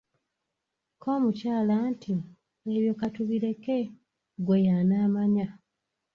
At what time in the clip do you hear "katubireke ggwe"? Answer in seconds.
2.99-4.55